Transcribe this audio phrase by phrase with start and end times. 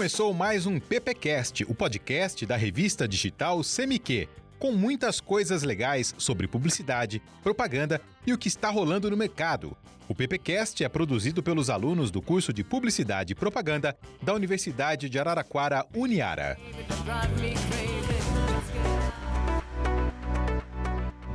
[0.00, 6.48] Começou mais um PPcast, o podcast da revista digital Semiquê, com muitas coisas legais sobre
[6.48, 9.76] publicidade, propaganda e o que está rolando no mercado.
[10.08, 15.18] O PPcast é produzido pelos alunos do curso de Publicidade e Propaganda da Universidade de
[15.18, 16.56] Araraquara, Uniara.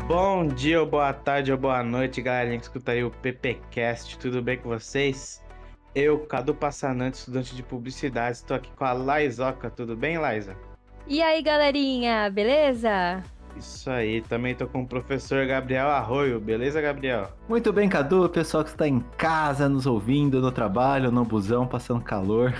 [0.07, 4.18] Bom dia, boa tarde, ou boa noite, galerinha que escuta aí o PPcast.
[4.18, 5.45] Tudo bem com vocês?
[5.95, 9.70] Eu, Cadu Passanante, estudante de publicidade, estou aqui com a Laizoca.
[9.70, 10.58] Tudo bem, Laisa?
[11.08, 13.23] E aí, galerinha, beleza?
[13.55, 17.30] Isso aí, também estou com o professor Gabriel Arroio, beleza, Gabriel?
[17.48, 22.02] Muito bem, Cadu, pessoal que está em casa, nos ouvindo, no trabalho, no busão, passando
[22.02, 22.53] calor.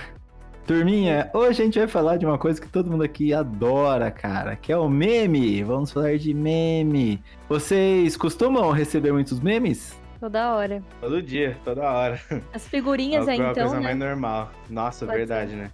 [0.66, 4.56] Turminha, hoje a gente vai falar de uma coisa que todo mundo aqui adora, cara,
[4.56, 5.62] que é o meme.
[5.62, 7.22] Vamos falar de meme.
[7.46, 9.94] Vocês costumam receber muitos memes?
[10.20, 10.82] Toda hora.
[11.00, 12.20] Todo dia, toda hora.
[12.52, 13.82] As figurinhas é aí, uma então, coisa né?
[13.84, 14.50] mais normal.
[14.70, 15.56] Nossa, Pode verdade, ser.
[15.56, 15.70] né?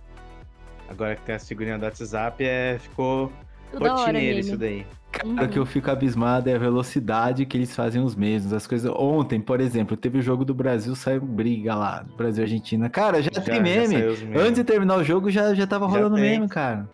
[0.89, 3.33] Agora que tem as figurinhas do WhatsApp, é, ficou
[3.71, 4.41] Toda hora rotineiro meme.
[4.41, 4.87] isso daí.
[5.25, 8.53] O que eu fico abismado é a velocidade que eles fazem os mesmos.
[8.53, 8.91] As coisas.
[8.97, 12.89] Ontem, por exemplo, teve o jogo do Brasil, saiu briga lá, Brasil e Argentina.
[12.91, 13.89] Cara, já, Já- tem já meme.
[13.97, 14.37] memes.
[14.37, 16.25] Antes de terminar o jogo, já, já tava Já rolando tem.
[16.25, 16.89] meme, cara.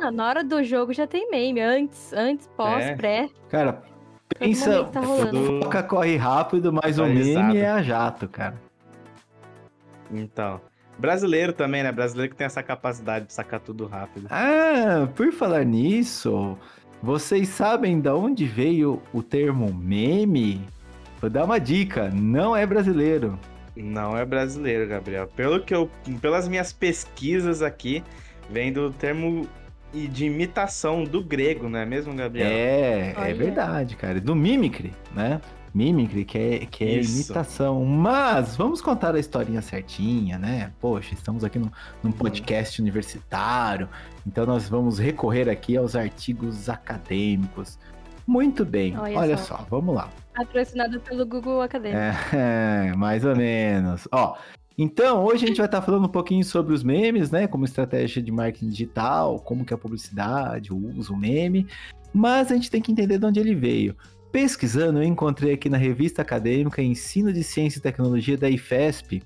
[0.00, 1.60] Ah, na hora do jogo já tem meme.
[1.60, 2.94] Antes, antes, pós, É.
[2.96, 3.28] pré.
[3.48, 3.82] Cara,
[4.38, 4.84] pensa.
[4.84, 5.02] tá.
[5.02, 7.46] Fofoca corre rápido, mas o Atualizado.
[7.46, 8.60] meme é a jato, cara.
[10.10, 10.60] Então.
[10.98, 11.92] Brasileiro também, né?
[11.92, 14.26] Brasileiro que tem essa capacidade de sacar tudo rápido.
[14.30, 16.58] Ah, por falar nisso,
[17.00, 20.60] vocês sabem de onde veio o termo meme?
[21.20, 23.38] Vou dar uma dica, não é brasileiro.
[23.76, 25.28] Não é brasileiro, Gabriel.
[25.36, 25.88] Pelo que eu,
[26.20, 28.02] pelas minhas pesquisas aqui,
[28.50, 29.46] vem do termo
[29.92, 32.48] e de imitação do grego, não é mesmo, Gabriel?
[32.48, 33.34] É, é Olha.
[33.34, 34.20] verdade, cara.
[34.20, 35.40] Do mimicry, né?
[35.74, 37.16] Mimicry, que é, que é Isso.
[37.16, 37.84] imitação.
[37.84, 40.72] Mas vamos contar a historinha certinha, né?
[40.80, 41.70] Poxa, estamos aqui num,
[42.02, 43.88] num podcast universitário,
[44.26, 47.78] então nós vamos recorrer aqui aos artigos acadêmicos.
[48.26, 49.56] Muito bem, olha, Olha só.
[49.56, 49.66] só.
[49.70, 50.10] vamos lá.
[50.34, 52.00] Patrocinado pelo Google Acadêmico.
[52.34, 54.06] É, mais ou menos.
[54.12, 54.36] Ó,
[54.78, 57.46] então hoje a gente vai estar falando um pouquinho sobre os memes, né?
[57.46, 61.66] Como estratégia de marketing digital, como que é a publicidade, o uso, o meme.
[62.14, 63.96] Mas a gente tem que entender de onde ele veio.
[64.30, 69.22] Pesquisando, eu encontrei aqui na revista acadêmica Ensino de Ciência e Tecnologia da IFESP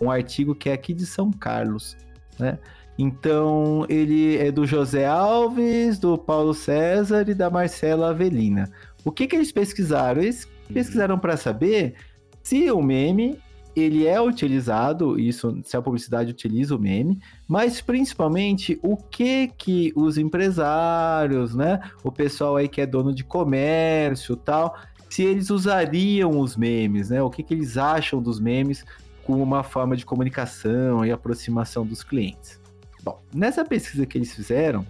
[0.00, 1.96] um artigo que é aqui de São Carlos,
[2.38, 2.58] né?
[2.98, 8.70] Então, ele é do José Alves, do Paulo César e da Marcela Avelina.
[9.04, 10.22] O que que eles pesquisaram?
[10.22, 11.94] Eles pesquisaram para saber
[12.42, 13.38] se o meme
[13.76, 19.92] ele é utilizado, isso, se a publicidade utiliza o meme, mas principalmente o que que
[19.94, 24.74] os empresários, né, o pessoal aí que é dono de comércio, tal,
[25.10, 27.22] se eles usariam os memes, né?
[27.22, 28.84] O que que eles acham dos memes
[29.24, 32.60] como uma forma de comunicação e aproximação dos clientes.
[33.02, 34.86] Bom, nessa pesquisa que eles fizeram,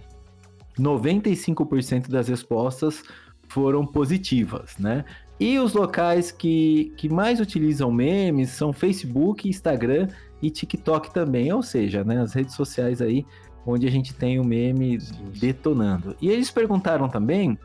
[0.79, 3.03] 95% das respostas
[3.47, 5.05] foram positivas, né?
[5.39, 10.07] E os locais que, que mais utilizam memes são Facebook, Instagram
[10.41, 13.25] e TikTok também, ou seja, né, as redes sociais aí
[13.65, 14.97] onde a gente tem o meme
[15.39, 16.15] detonando.
[16.21, 17.59] E eles perguntaram também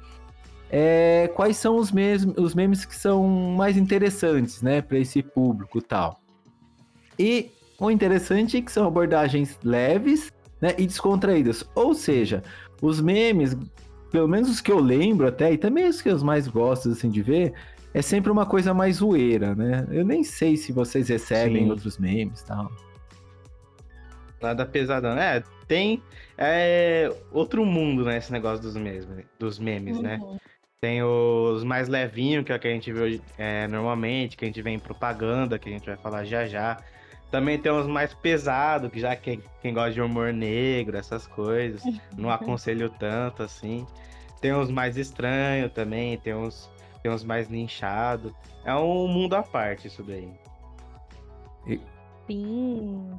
[0.68, 5.78] é, quais são os, mes os memes que são mais interessantes, né, para esse público
[5.78, 6.20] e tal.
[7.18, 11.64] E o interessante é que são abordagens leves né, e descontraídas.
[11.74, 12.42] Ou seja,
[12.80, 13.56] os memes,
[14.12, 17.08] pelo menos os que eu lembro até, e também os que eu mais gosto assim,
[17.10, 17.54] de ver,
[17.94, 19.86] é sempre uma coisa mais zoeira, né?
[19.90, 21.70] Eu nem sei se vocês recebem Sim.
[21.70, 22.70] outros memes e tal.
[24.40, 25.16] Nada pesadão.
[25.16, 26.02] É, tem
[26.36, 28.18] é, outro mundo, né?
[28.18, 29.06] Esse negócio dos memes,
[29.38, 30.18] dos memes né?
[30.20, 30.38] Uhum.
[30.80, 34.48] Tem os mais levinhos, que é o que a gente vê é, normalmente, que a
[34.48, 36.76] gente vê em propaganda, que a gente vai falar já já.
[37.32, 41.82] Também tem os mais pesados, que já quem, quem gosta de humor negro, essas coisas.
[42.14, 43.86] Não aconselho tanto, assim.
[44.42, 46.70] Tem os mais estranhos também, tem uns,
[47.02, 48.34] tem uns mais linchados.
[48.66, 50.30] É um mundo à parte isso daí.
[52.26, 53.18] Sim.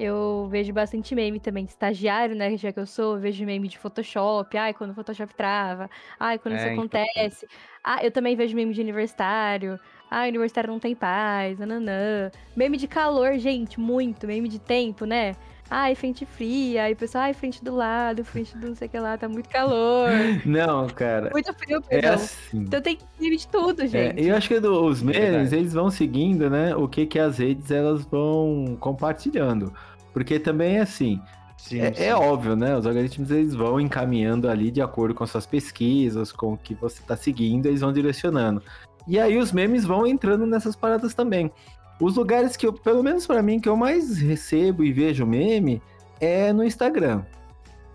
[0.00, 2.56] Eu vejo bastante meme também, de estagiário, né?
[2.56, 4.56] Já que eu sou, eu vejo meme de Photoshop.
[4.56, 5.90] Ai, quando o Photoshop trava.
[6.18, 6.84] Ai, quando isso É, então.
[6.84, 7.46] acontece.
[7.84, 9.78] Ah, eu também vejo meme de universitário.
[10.10, 12.30] Ah, universitário não tem paz, nananã.
[12.56, 14.26] Meme de calor, gente, muito.
[14.26, 15.36] Meme de tempo, né?
[15.72, 16.82] Ai, frente fria.
[16.84, 19.28] Aí o pessoal, ai, frente do lado, frente do não sei o que lá, tá
[19.28, 20.10] muito calor.
[20.44, 22.14] Não, cara, Muito frio, é perdão.
[22.14, 22.58] assim.
[22.58, 24.20] Então tem meme de tudo, É, gente.
[24.26, 25.54] eu acho que do- os memes, Verdade.
[25.54, 26.74] eles vão seguindo, né?
[26.74, 29.72] O que que as redes elas vão compartilhando.
[30.12, 31.20] Porque também é assim,
[31.60, 32.04] Sim, é, sim.
[32.04, 32.76] é óbvio, né?
[32.76, 37.00] Os algoritmos eles vão encaminhando ali de acordo com suas pesquisas, com o que você
[37.00, 38.62] está seguindo, eles vão direcionando.
[39.06, 41.52] E aí os memes vão entrando nessas paradas também.
[42.00, 45.82] Os lugares que eu, pelo menos pra mim, que eu mais recebo e vejo meme
[46.18, 47.22] é no Instagram.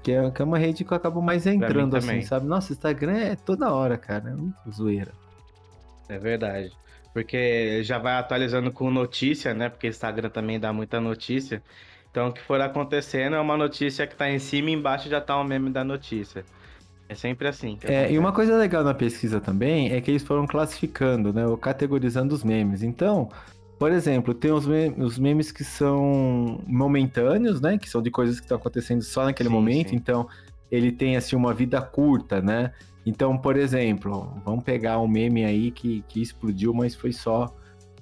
[0.03, 2.45] Que é, que é uma rede que eu acabo mais entrando, assim, sabe?
[2.45, 4.29] Nossa, Instagram é toda hora, cara.
[4.29, 5.11] É muito zoeira.
[6.07, 6.71] É verdade.
[7.11, 9.69] Porque já vai atualizando com notícia, né?
[9.69, 11.63] Porque Instagram também dá muita notícia.
[12.15, 15.19] Então, o que for acontecendo é uma notícia que tá em cima e embaixo já
[15.19, 16.45] tá um meme da notícia.
[17.09, 17.77] É sempre assim.
[17.83, 21.45] É, e uma coisa legal na pesquisa também é que eles foram classificando, né?
[21.45, 22.83] Ou categorizando os memes.
[22.83, 23.27] Então,
[23.77, 27.77] por exemplo, tem os, me- os memes que são momentâneos, né?
[27.77, 29.89] Que são de coisas que estão acontecendo só naquele Sim, momento.
[29.89, 29.95] sim.
[29.97, 30.25] Então,
[30.71, 32.71] ele tem, assim, uma vida curta, né?
[33.06, 37.53] Então, por exemplo, vamos pegar um meme aí que, que explodiu, mas foi só,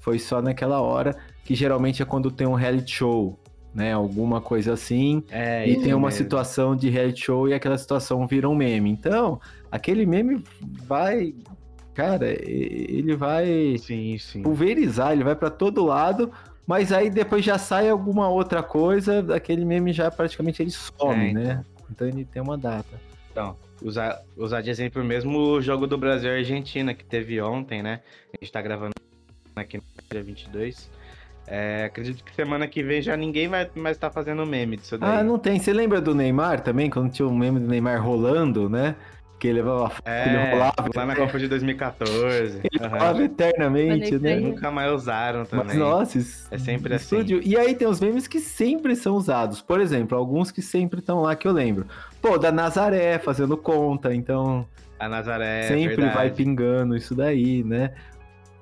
[0.01, 3.39] foi só naquela hora, que geralmente é quando tem um reality show,
[3.73, 3.93] né?
[3.93, 5.23] Alguma coisa assim.
[5.31, 6.23] É, E tem uma mesmo.
[6.23, 8.89] situação de reality show e aquela situação vira um meme.
[8.89, 9.39] Então,
[9.71, 10.43] aquele meme
[10.85, 11.33] vai.
[11.93, 14.41] Cara, ele vai Sim, sim.
[14.41, 16.31] pulverizar, ele vai pra todo lado,
[16.65, 21.33] mas aí depois já sai alguma outra coisa, aquele meme já praticamente ele some, É,
[21.33, 21.65] né?
[21.91, 22.99] Então ele tem uma data.
[23.31, 27.83] Então, usar, usar de exemplo mesmo o jogo do Brasil e Argentina, que teve ontem,
[27.83, 27.99] né?
[28.33, 28.93] A gente tá gravando
[29.55, 30.89] aqui no dia 22.
[31.45, 35.17] É, acredito que semana que vem já ninguém vai mais estar fazendo meme disso daí.
[35.19, 35.59] Ah, não tem.
[35.59, 38.95] Você lembra do Neymar também, quando tinha um meme do Neymar rolando, né?
[39.39, 42.59] Que ele levava a foto, ele É, rolava, lá na Copa de 2014.
[42.63, 42.97] ele Aham.
[42.97, 44.37] rolava eternamente, né?
[44.37, 45.65] Nunca mais usaram também.
[45.65, 47.17] Mas nossa, isso- É sempre assim.
[47.17, 47.41] estúdio.
[47.43, 49.61] E aí tem os memes que sempre são usados.
[49.61, 51.85] Por exemplo, alguns que sempre estão lá que eu lembro.
[52.21, 54.65] Pô, da Nazaré fazendo conta, então
[54.97, 56.15] A Nazaré, sempre verdade.
[56.15, 57.91] vai pingando isso daí, né?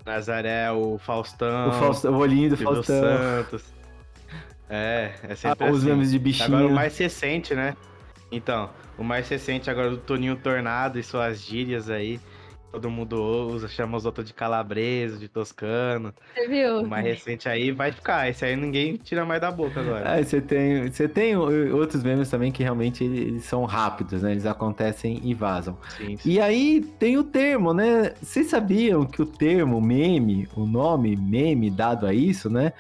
[0.06, 3.02] Nazaré, o Faustão, o, Faustão, o olhinho do Silvio Faustão.
[3.02, 3.64] Santos.
[4.70, 5.90] É, é sempre Ah, os assim.
[5.90, 6.48] memes de bichinho.
[6.48, 7.76] Agora o mais recente, né?
[8.32, 12.20] Então, o mais recente agora do Toninho Tornado e suas gírias aí.
[12.72, 16.14] Todo mundo usa, chama os outros de calabreso, de toscano.
[16.34, 16.80] Você viu?
[16.80, 18.30] O mais recente aí vai ficar.
[18.30, 20.14] Esse aí ninguém tira mais da boca agora.
[20.14, 24.32] Ah, você tem, você tem outros memes também que realmente eles eles são rápidos, né?
[24.32, 25.78] Eles acontecem e vazam.
[25.98, 26.30] Sim, sim.
[26.30, 28.14] E aí tem o termo, né?
[28.22, 32.74] Vocês sabiam que o termo meme, o nome meme dado a isso, né?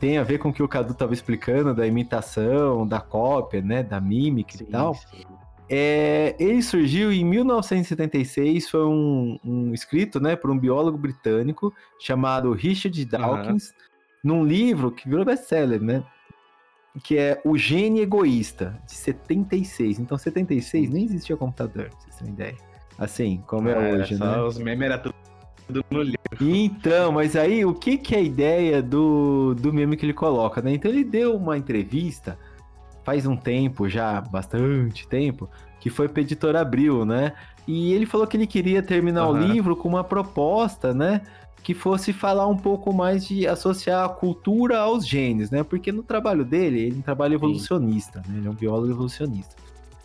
[0.00, 3.82] Tem a ver com o que o Cadu estava explicando da imitação, da cópia, né?
[3.82, 4.94] Da mímica Sim, e tal.
[4.94, 5.24] sim.
[5.68, 12.52] É, ele surgiu em 1976, foi um, um escrito né, por um biólogo britânico chamado
[12.52, 13.74] Richard Dawkins,
[14.22, 16.04] num livro que virou best-seller, né?
[17.02, 19.98] Que é O Gene Egoísta, de 76.
[19.98, 22.56] Então, 76 nem existia computador, pra vocês terem ideia.
[22.98, 24.40] Assim, como é era hoje, né?
[24.40, 25.14] Os memes era tudo,
[25.66, 26.18] tudo no livro.
[26.40, 30.62] Então, mas aí o que, que é a ideia do, do meme que ele coloca,
[30.62, 30.72] né?
[30.72, 32.38] Então ele deu uma entrevista
[33.06, 35.48] faz um tempo já, bastante tempo,
[35.78, 37.34] que foi pra editora Abril, né?
[37.64, 39.46] E ele falou que ele queria terminar o Aham.
[39.46, 41.20] livro com uma proposta, né?
[41.62, 45.62] Que fosse falar um pouco mais de associar a cultura aos genes, né?
[45.62, 48.38] Porque no trabalho dele, ele é um trabalho evolucionista, né?
[48.38, 49.54] Ele é um biólogo evolucionista.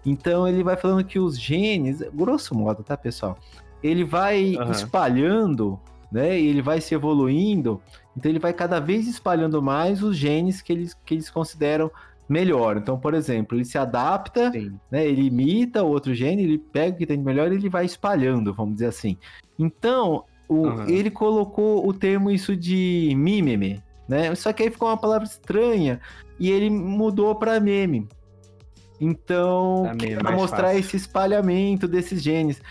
[0.05, 3.35] Então ele vai falando que os genes, grosso modo, tá, pessoal?
[3.81, 4.71] Ele vai Aham.
[4.71, 5.79] espalhando,
[6.11, 6.39] né?
[6.39, 7.81] E ele vai se evoluindo.
[8.15, 11.89] Então ele vai cada vez espalhando mais os genes que eles, que eles consideram
[12.31, 12.77] melhor.
[12.77, 14.51] Então, por exemplo, ele se adapta,
[14.89, 15.05] né?
[15.05, 17.85] Ele imita o outro gene, ele pega o que tem de melhor e ele vai
[17.85, 19.17] espalhando, vamos dizer assim.
[19.59, 20.85] Então, o- Aham.
[20.87, 24.33] ele colocou o termo isso de mimeme, né?
[24.35, 25.99] Só que aí ficou uma palavra estranha
[26.39, 28.07] e ele mudou para meme.
[28.99, 29.83] Então,
[30.19, 30.79] para mostrar fácil.
[30.79, 32.61] esse espalhamento desses genes.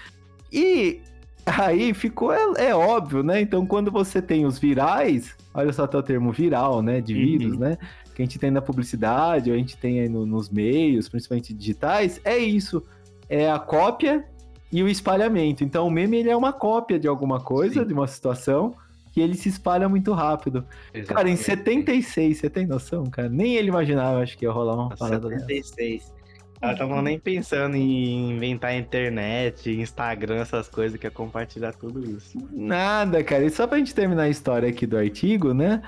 [0.53, 1.01] E
[1.45, 3.41] aí ficou é, é óbvio, né?
[3.41, 7.21] Então, quando você tem os virais, olha só até o termo viral, né, de Uhum.
[7.21, 7.77] vírus, né?
[8.21, 11.55] Que a gente tem na publicidade, ou a gente tem aí no- nos meios, principalmente
[11.55, 12.83] digitais, é isso.
[13.31, 14.27] É a cópia
[14.71, 15.65] e o espalhamento.
[15.65, 17.87] Então, o meme ele é uma cópia de alguma coisa, Sim.
[17.87, 18.75] de uma situação,
[19.11, 20.67] que ele se espalha muito rápido.
[21.07, 21.37] Cara, em exatamente.
[21.39, 23.31] 76, você tem noção, cara?
[23.31, 25.47] Nem ele imaginava, acho que ia rolar uma parada dessa.
[25.47, 26.13] 76.
[26.61, 32.37] Ela tava nem pensando em inventar internet, Instagram, essas coisas que é compartilhar tudo isso.
[32.53, 33.45] Nada, cara.
[33.45, 35.81] E só pra gente terminar a história aqui do artigo, né?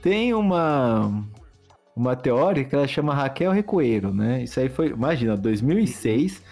[0.00, 1.22] Tem uma
[1.96, 4.42] uma teórica que ela chama Raquel Recoeiro, né?
[4.42, 6.42] Isso aí foi, imagina, 2006,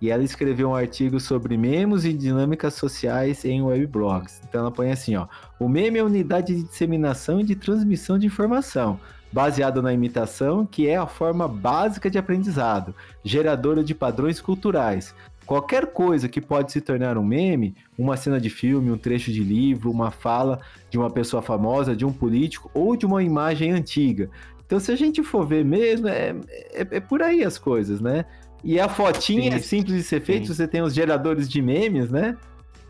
[0.00, 4.40] e ela escreveu um artigo sobre memes e dinâmicas sociais em webblogs.
[4.48, 5.26] Então ela põe assim, ó:
[5.58, 8.98] "O meme é a unidade de disseminação e de transmissão de informação,
[9.32, 15.14] baseado na imitação, que é a forma básica de aprendizado, geradora de padrões culturais.
[15.46, 19.42] Qualquer coisa que pode se tornar um meme, uma cena de filme, um trecho de
[19.42, 24.30] livro, uma fala de uma pessoa famosa, de um político ou de uma imagem antiga.
[24.70, 26.28] Então, se a gente for ver mesmo, é,
[26.72, 28.24] é, é por aí as coisas, né?
[28.62, 32.08] E a fotinha Sim, é simples de ser feita, você tem os geradores de memes,
[32.08, 32.36] né?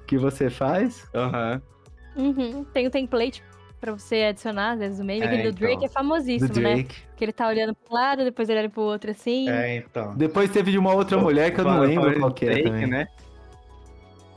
[0.06, 1.08] Que você faz.
[1.14, 1.62] Aham.
[2.14, 3.42] Uhum, tem o template
[3.80, 5.22] pra você adicionar, às vezes, o meme.
[5.22, 5.58] É, Aquele do então.
[5.68, 6.74] Drake é Do famosíssimo, né?
[6.74, 6.96] Drake.
[7.16, 9.48] Que ele tá olhando pro lado, depois ele olha pro outro assim.
[9.48, 10.14] É, então.
[10.16, 12.48] Depois teve de uma outra mulher que eu não Fala- lembro qual de que é
[12.50, 12.86] Drake, também.
[12.88, 13.06] né?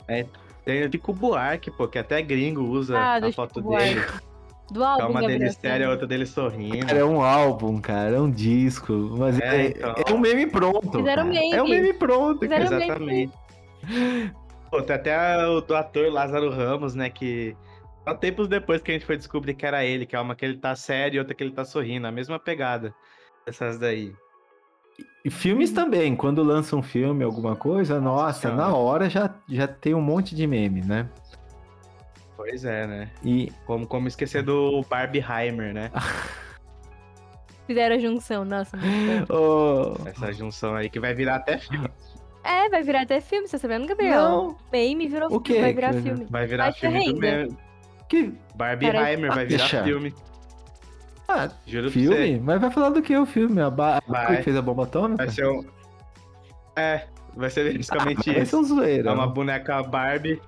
[0.08, 0.24] É,
[0.64, 4.00] tem o Chico Buarque, pô, que até gringo usa Ah, a do foto Chico Buarque.
[4.70, 6.86] Do É álbum uma Gabriel dele séria, outra dele sorrindo.
[6.86, 8.92] Cara, é um álbum, cara, é um disco.
[9.18, 9.94] Mas É, é, então.
[10.06, 10.98] é um meme pronto.
[10.98, 11.24] Fizeram cara.
[11.24, 11.52] meme.
[11.52, 12.40] É um meme pronto.
[12.40, 12.98] Fizeram cara.
[12.98, 13.30] meme.
[13.82, 14.34] Exatamente.
[14.70, 17.10] Pô, tem até o do ator Lázaro Ramos, né?
[17.10, 17.54] Que
[18.04, 20.44] só tempos depois que a gente foi descobrir que era ele, que é uma que
[20.44, 22.06] ele tá sério e outra que ele tá sorrindo.
[22.06, 22.94] A mesma pegada.
[23.46, 24.14] Essas daí.
[25.24, 29.94] E filmes também, quando lança um filme, alguma coisa, nossa, na hora já, já tem
[29.94, 31.08] um monte de meme, né?
[32.36, 33.10] Pois é, né?
[33.24, 35.90] E Como, como esquecer do Barbieheimer, né?
[37.66, 38.76] Fizeram a junção, nossa,
[39.30, 41.88] oh, Essa junção aí que vai virar até filme.
[42.44, 44.20] É, vai virar até filme, você tá sabendo, Gabriel?
[44.20, 45.60] não, Meme virou O filme, quê?
[45.62, 46.26] vai virar Que- filme.
[46.28, 47.20] Vai virar Vai filme do renda.
[47.20, 47.58] mesmo.
[48.08, 49.82] que Barbieheimer vai virar Deixa.
[49.82, 50.14] filme.
[51.26, 52.38] ah, Juro filme?
[52.38, 53.62] Mas vai falar do que o filme?
[53.62, 54.02] A ba...
[54.06, 54.36] Vai.
[54.36, 55.24] que fez a bomba atômica?
[55.24, 55.64] Vai ser um.
[56.76, 58.50] É, vai ser basicamente Vai isso.
[58.50, 59.08] ser um zoeira.
[59.08, 60.38] É uma boneca Barbie.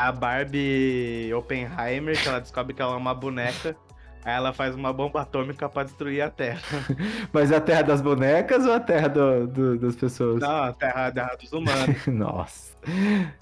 [0.00, 3.76] A Barbie Oppenheimer, que ela descobre que ela é uma boneca.
[4.24, 6.60] Aí ela faz uma bomba atômica pra destruir a Terra.
[7.32, 10.40] Mas é a terra das bonecas ou a terra do- do- das pessoas?
[10.40, 12.04] Não, a Terra, a terra dos humanos.
[12.06, 12.74] Nossa.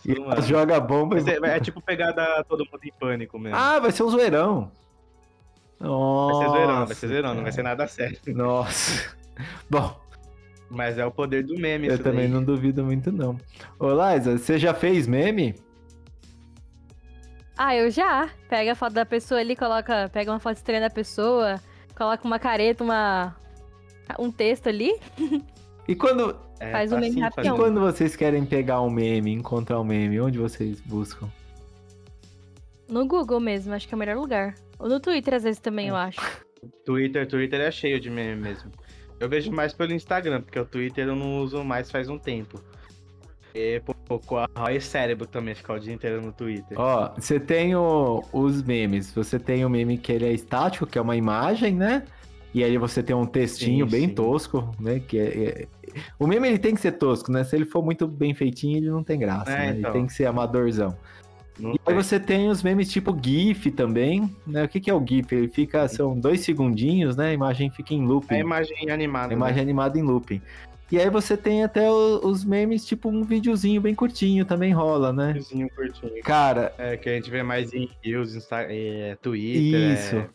[0.04, 0.46] E Dos ela humanos.
[0.46, 1.28] joga bomba e...
[1.30, 3.56] é, é tipo pegada todo mundo em pânico mesmo.
[3.58, 4.70] Ah, vai ser um zoeirão.
[5.80, 6.38] vai Nossa.
[6.44, 8.18] ser zoeirão, vai ser zoeirão, não vai ser nada sério.
[8.28, 9.16] Nossa.
[9.68, 9.96] Bom,
[10.70, 12.28] Mas é o poder do meme, eu também daí.
[12.28, 13.36] não duvido muito, não.
[13.80, 15.54] Ô, Liza, você já fez meme?
[17.58, 18.30] Ah, eu já.
[18.48, 20.08] Pega a foto da pessoa ali, coloca.
[20.12, 21.60] Pega uma foto estranha da pessoa,
[21.96, 23.36] coloca uma careta, uma.
[24.18, 24.92] Um texto ali.
[25.88, 27.54] E quando, É, faz um meme facinho rapidão.
[27.54, 31.28] e quando vocês querem pegar um meme, encontrar um meme, onde vocês buscam?
[32.88, 34.54] No Google mesmo, acho que é o melhor lugar.
[34.78, 36.20] Ou no Twitter, às vezes, também, eu acho.
[36.86, 38.70] Twitter, Twitter é cheio de meme mesmo.
[39.20, 42.62] Eu vejo mais pelo Instagram, porque o Twitter eu não uso mais faz um tempo.
[43.54, 46.78] E, pô, corrói cérebro também ficar o dia inteiro no Twitter.
[46.78, 49.12] Ó, você tem o- os memes.
[49.14, 52.04] Você tem o meme que ele é estático, que é uma imagem, né?
[52.54, 54.14] E aí você tem um textinho Sim, bem sim.
[54.14, 55.00] tosco, né?
[55.00, 55.66] Que é, é-
[56.18, 57.42] O meme ele tem que ser tosco, né?
[57.44, 59.70] Se ele for muito bem feitinho, ele não tem graça, É, né?
[59.70, 59.92] Ele então.
[59.92, 60.96] tem que ser amadorzão.
[61.58, 61.94] Não E aí tem.
[61.94, 64.64] você tem os memes tipo GIF também, né?
[64.64, 65.32] O que, que é o GIF?
[65.34, 67.30] Ele fica, são dois segundinhos, né?
[67.30, 68.34] A imagem fica em looping.
[68.34, 69.32] A imagem animada.
[69.32, 70.40] A imagem animada em looping.
[70.90, 75.12] E aí você tem até o- os memes, tipo um videozinho bem curtinho, também rola,
[75.12, 75.28] né?
[75.34, 76.22] Videozinho curtinho.
[76.22, 80.28] Cara, É, que a gente vê mais em Reels, Insta é, Twitter, isso, é,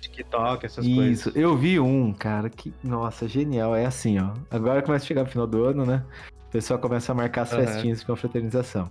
[0.00, 1.26] TikTok, essas coisas.
[1.26, 1.32] isso.
[1.38, 3.76] Eu vi um, cara, que, nossa, genial.
[3.76, 4.32] É assim, ó.
[4.50, 6.02] Agora começa a chegar no final do ano, né?
[6.48, 7.66] O pessoal começa a marcar as Aham.
[7.66, 8.90] festinhas com a fraternização.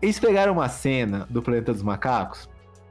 [0.00, 2.48] Eles pegaram uma cena do Planeta dos Macacos,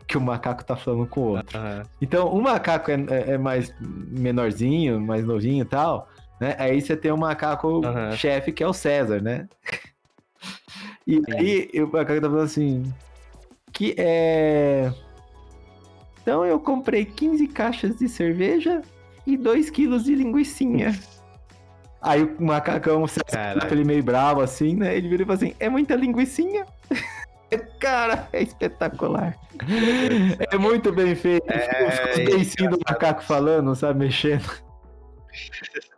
[0.08, 1.58] que o macaco tá falando com o outro.
[1.58, 1.84] Aham.
[2.00, 6.08] Então, um macaco é, é- é mais menorzinho, mais novinho e tal,
[6.40, 6.56] né?
[6.58, 8.12] Aí você tem um macaco Aham.
[8.12, 9.48] chefe que é o César, né?
[11.06, 11.24] E Sim.
[11.38, 12.94] aí o macaco tá falando assim,
[13.72, 14.92] que é...
[16.22, 18.82] Então eu comprei 15 caixas de cerveja
[19.26, 20.98] e 2 quilos de linguiçinha.
[22.02, 23.08] Aí o macacão, o
[23.72, 24.96] ele meio bravo assim, né?
[24.96, 26.66] Ele vira e fala assim, é muita linguiçinha?
[27.80, 29.36] Cara, é espetacular.
[30.52, 31.50] É muito bem feito.
[31.52, 34.50] É, os é do macaco falando, sabe, mexendo.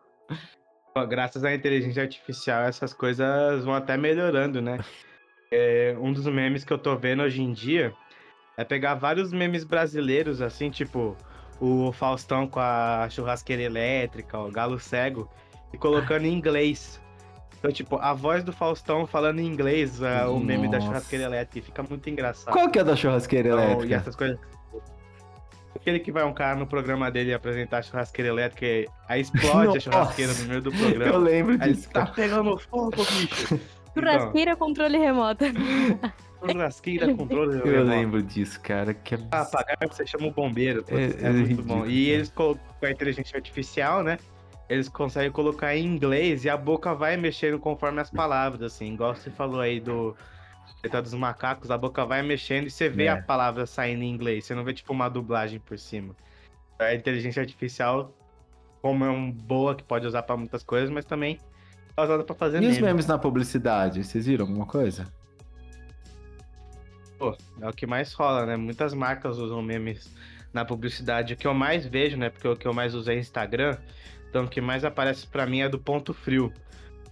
[1.08, 4.78] Graças à inteligência artificial, essas coisas vão até melhorando, né?
[5.54, 7.94] É, um dos memes que eu tô vendo hoje em dia
[8.56, 11.14] é pegar vários memes brasileiros, assim, tipo
[11.60, 15.30] o Faustão com a churrasqueira elétrica, o Galo Cego,
[15.74, 17.02] e colocando em inglês.
[17.60, 21.60] Então, tipo, a voz do Faustão falando em inglês, é, o meme da churrasqueira elétrica,
[21.60, 22.54] e fica muito engraçado.
[22.54, 23.96] Qual que é da churrasqueira Então, E elétrica?
[23.96, 24.40] essas coisas.
[25.76, 29.68] Aquele que vai um cara no programa dele apresentar a churrasqueira elétrica e aí explode
[29.68, 29.78] Nossa.
[29.78, 31.18] a churrasqueira no meio do Eu programa.
[31.18, 33.56] lembro Aí disso, tá pegando fogo, bicho.
[33.56, 33.60] Então,
[33.94, 35.46] Churrasqueira, controle remoto.
[36.46, 37.60] churrasqueira, controle.
[37.60, 37.90] Eu remoto.
[37.90, 38.94] lembro disso, cara.
[38.94, 40.84] Que Pra abs- apagar, você chama o bombeiro.
[40.88, 41.86] É- É, é muito bom.
[41.86, 44.18] E eles, com a inteligência artificial, né?
[44.70, 48.94] Eles conseguem colocar em inglês e a boca vai mexendo conforme as palavras, assim.
[48.94, 50.16] Igual você falou aí do
[50.82, 53.10] Planeta dos Macacos, a boca vai mexendo e você vê É.
[53.10, 54.46] a palavra saindo em inglês.
[54.46, 56.16] Você não vê, tipo, uma dublagem por cima.
[56.80, 58.16] A inteligência artificial,
[58.82, 61.38] como é um boa que pode usar pra muitas coisas, mas também
[61.96, 62.88] é usada pra fazer E os meme.
[62.88, 64.04] memes na publicidade?
[64.04, 65.06] Vocês viram alguma coisa?
[67.20, 68.58] Pô, é o que mais rola, né?
[68.58, 70.12] Muitas marcas usam memes
[70.52, 71.34] na publicidade.
[71.36, 72.30] O que eu mais vejo, né?
[72.30, 73.78] Porque o que eu mais uso é Instagram.
[74.30, 76.52] Então o que mais aparece pra mim é do Ponto Frio.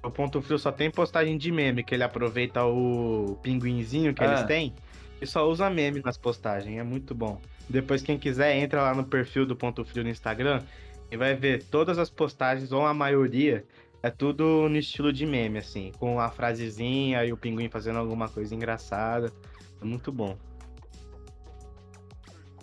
[0.04, 4.28] O Ponto Frio só tem postagem de meme, que ele aproveita o pinguinzinho que Ah.
[4.28, 4.74] eles têm
[5.22, 6.78] e só usa meme nas postagens.
[6.78, 7.40] É muito bom.
[7.70, 10.64] Depois, quem quiser, entra lá no perfil do Ponto Frio no Instagram
[11.12, 13.66] e vai ver todas as postagens, ou a maioria,
[14.02, 18.30] é tudo no estilo de meme, assim, com a frasezinha e o pinguim fazendo alguma
[18.30, 19.32] coisa engraçada.
[19.82, 20.38] É muito bom.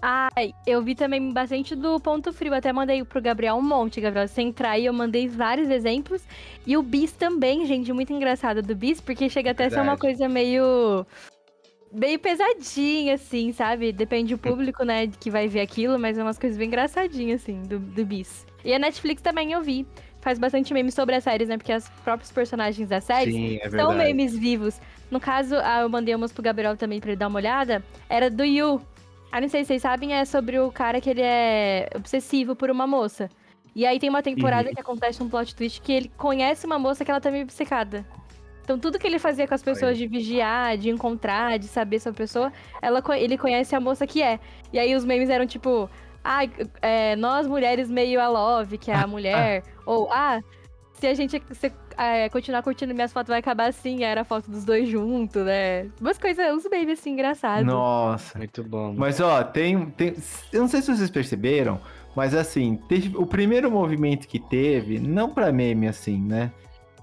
[0.01, 2.55] Ai, eu vi também bastante do Ponto Frio.
[2.55, 4.29] Até mandei pro Gabriel um monte, Gabriel.
[4.29, 6.23] Sem entrar eu mandei vários exemplos.
[6.67, 9.97] E o Bis também, gente, muito engraçado do Bis, porque chega até a ser uma
[9.97, 10.01] Verdade.
[10.01, 11.07] coisa meio.
[11.93, 13.93] meio pesadinha, assim, sabe?
[13.93, 17.63] Depende do público, né, que vai ver aquilo, mas é umas coisas bem engraçadinhas, assim,
[17.63, 18.47] do, do Bis.
[18.65, 19.87] E a Netflix também eu vi.
[20.21, 21.57] Faz bastante meme sobre as séries, né?
[21.57, 23.97] Porque os próprios personagens das séries Sim, é são verdade.
[23.97, 24.81] memes vivos.
[25.09, 27.83] No caso, eu mandei umas pro Gabriel também pra ele dar uma olhada.
[28.09, 28.83] Era do Yu.
[29.37, 32.71] Ah, não sei se vocês sabem, é sobre o cara que ele é obsessivo por
[32.71, 33.29] uma moça.
[33.75, 34.75] E aí tem uma temporada Uhum.
[34.75, 38.03] que acontece um plot twist que ele conhece uma moça que ela tá meio obcecada.
[38.63, 42.17] Então tudo que ele fazia com as pessoas de vigiar, de encontrar, de saber sobre
[42.17, 44.41] a pessoa, ela, ele conhece a moça que é.
[44.73, 45.87] E aí os memes eram tipo,
[46.25, 46.41] ah,
[46.81, 49.63] é, nós mulheres meio a love, que é a mulher.
[49.85, 50.41] Ou, ah,
[50.99, 54.51] se a gente se, é, continuar curtindo minhas fotos vai acabar assim, era a foto
[54.51, 55.87] dos dois juntos, né?
[56.01, 57.67] Umas coisas, uns memes assim engraçados.
[57.67, 58.39] Nossa.
[58.39, 58.95] Muito bom.
[58.97, 60.15] Mas ó, tem, tem.
[60.53, 61.81] Eu não sei se vocês perceberam,
[62.15, 66.51] mas assim, teve- o primeiro movimento que teve, não pra meme assim, né?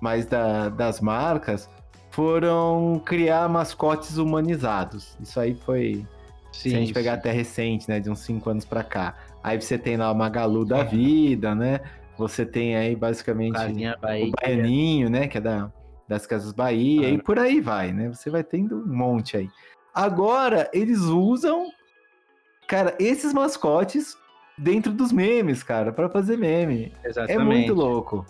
[0.02, 1.70] Mas da- das marcas,
[2.12, 5.18] foram criar mascotes humanizados.
[5.20, 6.06] Isso aí foi.
[6.52, 7.18] Sim, se a gente pegar sim.
[7.20, 8.00] até recente, né?
[8.00, 9.16] De uns 5 anos pra cá.
[9.44, 11.80] Aí você tem lá o Magalu da vida, né?
[12.27, 14.32] Você tem aí basicamente Casinha o Bahia.
[14.42, 15.27] Baianinho, né?
[15.27, 15.72] Que é da,
[16.08, 17.24] das Casas Bahia, e Ah.
[17.24, 18.10] por aí vai, né?
[18.10, 19.50] Você vai tendo um monte aí.
[19.94, 21.68] Agora, eles usam,
[22.68, 24.18] cara, esses mascotes
[24.58, 26.92] dentro dos memes, cara, pra fazer meme.
[27.03, 27.39] Exatamente.
[27.42, 28.25] É muito louco.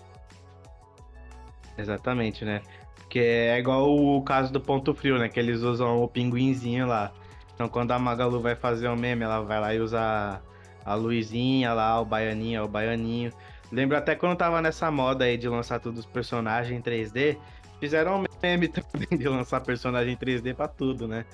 [1.77, 2.61] Exatamente, né?
[2.95, 5.29] Porque é igual o caso do Ponto Frio, né?
[5.29, 7.11] Que eles usam o pinguinzinho lá.
[7.53, 10.41] Então quando a Magalu vai fazer um meme, ela vai lá e usa
[10.85, 13.31] a luzinha lá, o baianinho, o baianinho.
[13.73, 17.37] Lembro até quando tava nessa moda aí de lançar todos os personagens em 3D,
[17.79, 21.25] fizeram um meme também de lançar personagem em 3D pra tudo, né?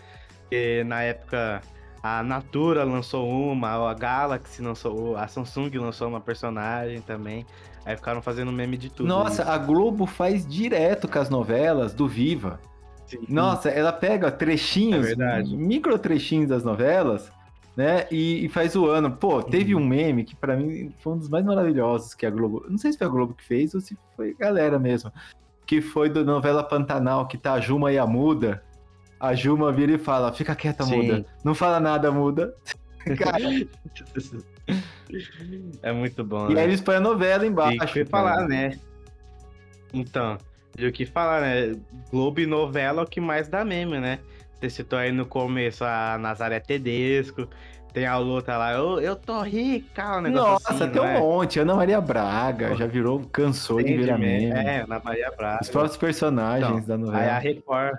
[0.42, 1.62] Porque na época
[2.02, 7.46] a Natura lançou uma, a Galaxy lançou, a Samsung lançou uma personagem também.
[7.86, 9.08] Aí ficaram fazendo meme de tudo.
[9.08, 12.60] Nossa, a Globo faz direto com as novelas do Viva.
[13.06, 13.20] Sim.
[13.28, 15.58] Nossa, ela pega trechinhos, É verdade.
[15.58, 17.32] micro trechinhos das novelas,
[17.80, 18.06] né?
[18.12, 19.10] E, e faz o ano.
[19.10, 19.82] Pô, teve Uhum.
[19.82, 22.66] um meme que pra mim foi um dos mais maravilhosos que a Globo.
[22.70, 25.10] Não sei se foi a Globo que fez ou se foi a galera mesmo.
[25.66, 28.62] Que foi da novela Pantanal, que tá a Juma e a Muda.
[29.18, 30.98] A Juma vira e fala: fica quieta, Sim.
[31.04, 31.26] muda.
[31.44, 32.54] Não fala nada, muda.
[33.18, 33.38] Cara,
[35.82, 36.62] É muito bom, e né?
[36.62, 37.78] aí eles põem a novela embaixo.
[37.82, 38.78] E o que falar, né?
[39.94, 40.38] Então,
[40.78, 41.76] e o que falar, né?
[42.12, 44.20] Globo e novela é o que mais dá meme, né?
[44.60, 47.48] Você citou aí no começo a Nazaré Tedesco,
[47.94, 51.08] tem a luta lá, eu, eu tô rica, um negócio Nossa, assim, tem não um
[51.08, 51.20] é?
[51.20, 51.60] monte.
[51.60, 54.48] Ana Maria Braga já virou, cansou de Tem virar meme.
[54.54, 54.70] meme.
[54.70, 55.60] É, na Maria Braga.
[55.62, 57.40] Os próprios personagens da Aí a novela.
[57.40, 57.98] Record.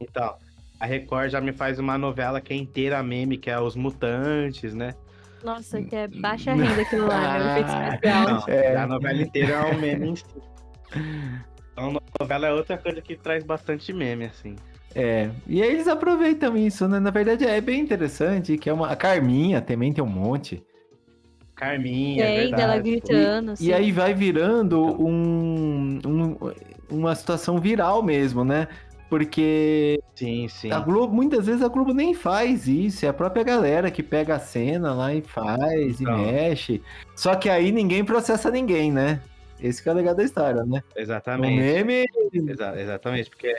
[0.00, 0.34] Então,
[0.80, 4.74] a Record já me faz uma novela que é inteira meme, que é Os Mutantes,
[4.74, 4.94] né?
[5.44, 7.50] Nossa, que é baixa renda aquilo lá, né?
[7.60, 8.28] Efeito Ah, especial.
[8.28, 8.76] Não, É.
[8.76, 10.24] a novela inteira é um meme em si.
[11.72, 14.56] Então, novela é outra coisa que traz bastante meme, assim.
[14.94, 16.98] É, e aí eles aproveitam isso, né?
[16.98, 18.88] Na verdade é bem interessante, que é uma...
[18.88, 20.62] A Carminha também tem um monte.
[21.54, 22.62] Carminha, é Tem verdade.
[22.62, 23.50] dela gritando.
[23.50, 23.72] E assim.
[23.72, 26.36] aí vai virando um, um-
[26.90, 28.66] uma situação viral mesmo, né?
[29.10, 30.70] Porque Sim, sim.
[30.70, 34.36] a Globo, muitas vezes a Globo nem faz isso, é a própria galera que pega
[34.36, 36.18] a cena lá e faz Então.
[36.28, 36.82] e mexe.
[37.14, 39.20] Só que aí ninguém processa ninguém, né?
[39.60, 40.82] Esse que é o legal da história, né?
[40.96, 41.56] O Exatamente.
[41.56, 43.54] meme Exa- exatamente, porque.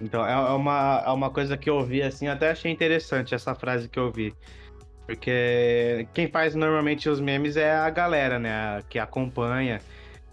[0.00, 3.54] Então, é é uma, é uma coisa que eu vi, assim, até achei interessante essa
[3.54, 4.34] frase que eu vi.
[5.06, 8.80] Porque quem faz normalmente os memes é a galera, né?
[8.88, 9.80] Que acompanha.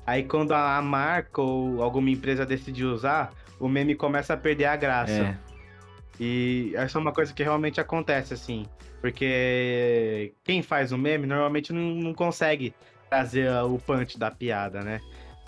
[0.06, 4.76] Aí quando a marca ou alguma empresa decide usar, o meme começa a perder a
[4.76, 5.12] graça.
[5.12, 5.38] É.
[6.20, 8.66] E essa é uma coisa que realmente acontece, assim.
[9.02, 12.74] Porque quem faz o meme normalmente não, não consegue
[13.10, 15.02] trazer o punch da piada, né?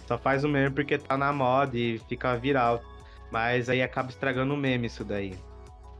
[0.08, 2.82] Só faz o meme porque tá na moda e fica viral.
[3.32, 5.34] Mas aí acaba estragando o meme isso daí.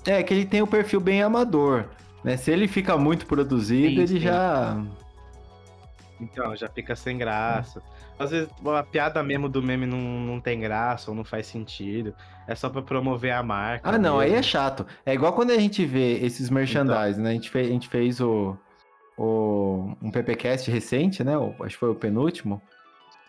[0.06, 1.86] É, que ele tem o perfil bem amador.
[2.24, 2.36] Né?
[2.38, 4.20] Se ele fica muito produzido, Sim, ele sim.
[4.20, 4.78] já.
[6.20, 7.82] Então, já fica sem graça.
[8.18, 12.14] Às vezes a piada mesmo do meme não, não tem graça ou não faz sentido.
[12.46, 13.90] É só pra promover a marca.
[13.90, 14.44] Ah, não, aí é mesmo.
[14.52, 14.86] chato.
[15.06, 17.30] É igual quando a gente vê esses merchandise, né?
[17.30, 18.58] A gente fez, a gente fez o,
[19.18, 21.38] o, um PPcast recente, né?
[21.38, 22.62] O- acho que foi o penúltimo.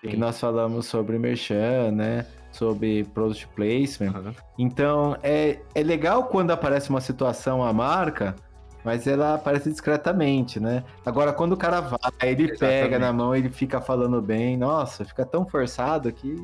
[0.01, 0.17] Que Sim.
[0.17, 2.27] nós falamos sobre merchan, né?
[2.53, 4.11] Sobre product placement.
[4.17, 4.35] Aham.
[4.59, 8.35] Então, é, é legal quando aparece uma situação, a marca,
[8.83, 10.83] Mas ela aparece discretamente, né?
[11.05, 12.59] Agora, quando o cara vai, ele Exatamente.
[12.83, 14.57] pega na mão, ele fica falando bem.
[14.57, 16.35] Nossa, fica tão forçado que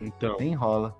[0.00, 0.96] Então, nem rola.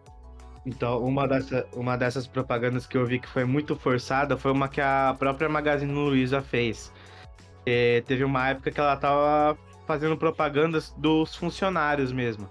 [0.67, 4.69] então uma, dessa, uma dessas propagandas que eu vi que foi muito forçada foi uma
[4.69, 6.93] que a própria Magazine Luiza fez.
[7.65, 9.57] É, teve uma época que ela tava
[9.93, 12.49] fazendo propagandas dos funcionários mesmo.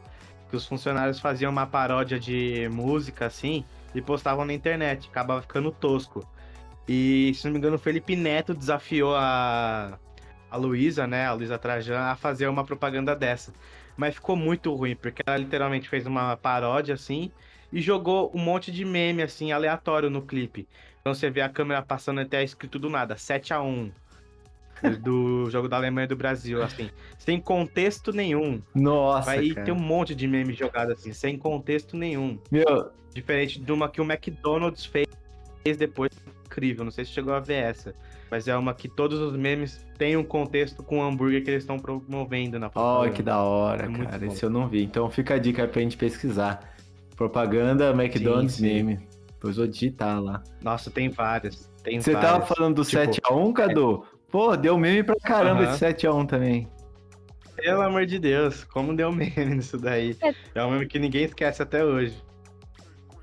[0.47, 5.09] Que os funcionários faziam uma paródia de música assim e postavam na internet.
[5.09, 6.23] Acabava ficando tosco.
[6.87, 9.97] E, se não me engano, o Felipe Neto desafiou a,
[10.51, 11.25] a Luísa, né?
[11.25, 13.51] A Luísa Trajan, a fazer uma propaganda dessa.
[13.97, 17.31] Mas ficou muito ruim, porque ela literalmente fez uma paródia assim
[17.73, 20.67] e jogou um monte de meme assim, aleatório no clipe.
[20.99, 23.91] Então você vê a câmera passando até escrito do nada, 7 a 1
[25.01, 28.61] do jogo da Alemanha e do Brasil, assim, sem contexto nenhum.
[28.73, 29.65] Nossa, Aí cara.
[29.65, 32.37] tem um monte de meme jogado assim, sem contexto nenhum.
[32.51, 35.07] Meu, Diferente de uma que o McDonald's fez
[35.77, 36.11] depois.
[36.45, 37.93] Incrível, não sei se chegou a ver essa.
[38.29, 41.63] Mas é uma que todos os memes têm um contexto com o hambúrguer que eles
[41.63, 43.13] estão promovendo na propaganda.
[43.13, 44.25] que da hora, É cara.
[44.25, 44.83] Esse eu não vi.
[44.83, 46.73] Então fica a dica aí pra gente pesquisar.
[47.15, 48.73] Propaganda McDonald's Sim, sim.
[48.83, 48.99] meme.
[49.33, 50.41] Depois vou digitar lá.
[50.61, 51.69] Nossa, tem várias.
[51.83, 52.31] Tem Você várias.
[52.31, 54.05] tava falando do Tipo, 7x1, Cadu?
[54.31, 55.73] Pô, deu meme pra caramba Aham.
[55.73, 56.67] esse 7x1 também.
[57.55, 60.15] Pelo amor de Deus, como deu meme nisso daí.
[60.21, 60.33] É.
[60.55, 62.15] É um meme que ninguém esquece até hoje.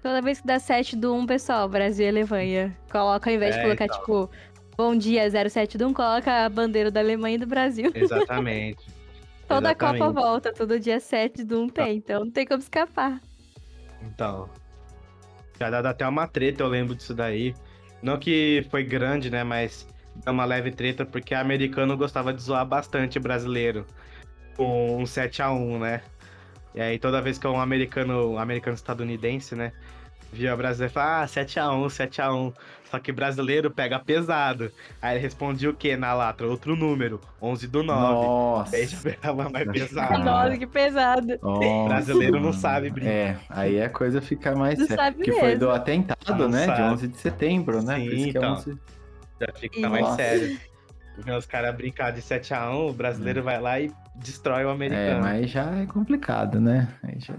[0.03, 2.77] Toda vez que dá 7 do 1, pessoal, Brasil e Alemanha.
[2.91, 3.99] Coloca, ao invés de É, colocar, então.
[3.99, 4.31] tipo,
[4.77, 7.91] bom dia 07 do 1, coloca a bandeira da Alemanha e do Brasil.
[7.95, 8.79] Exatamente.
[9.49, 10.15] Toda a Copa Exatamente.
[10.15, 13.19] volta, todo dia 7 do 1 tem, então não tem como escapar.
[14.03, 14.49] Então.
[15.59, 17.55] Já dá até uma treta, eu lembro disso daí.
[18.03, 19.43] Não que foi grande, né?
[19.43, 19.89] Mas
[20.25, 23.87] deu uma leve treta, porque americano gostava de zoar bastante brasileiro.
[24.57, 26.03] Com um 7x1, né?
[26.75, 29.73] E aí toda vez que um americano, um americano estadunidense, né?
[30.31, 32.55] Via brasileiro e falava, ah, 7x1, 7x1.
[32.91, 34.71] Só que brasileiro pega pesado.
[35.01, 36.47] Aí ele respondia o quê na latra?
[36.47, 38.01] Outro número, 11 do 9.
[38.01, 38.77] Nossa.
[38.77, 40.25] Aí já pegava mais pesado.
[40.25, 41.39] Nossa, que pesado.
[41.43, 43.11] Nossa, Brasileiro não sabe brincar.
[43.11, 45.05] É, aí a coisa fica mais Não séria.
[45.05, 46.61] sabe Que foi do atentado, Não né?
[46.61, 46.83] De sabe.
[46.83, 47.95] 11 de setembro, né?
[47.95, 48.53] Por Sim, isso que é então.
[48.55, 48.79] 11...
[49.41, 50.59] Já fica mais sério.
[51.37, 55.21] Os caras brincar de 7x1, o brasileiro vai lá e destrói o É, americano.
[55.21, 56.89] mas já é complicado, né?
[57.03, 57.35] Aí já,